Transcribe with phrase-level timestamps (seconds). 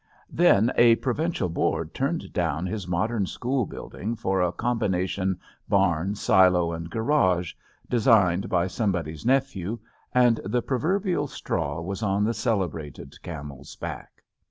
[0.31, 5.39] Then a provincial board turned down his modern school building for a combination
[5.69, 7.53] barn, silo and garage,
[7.87, 9.77] designed by some body's nephew,
[10.11, 14.23] and the proverbial straw was on the celebrated camel's back.